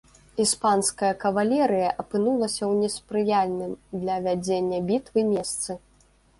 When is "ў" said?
2.59-2.71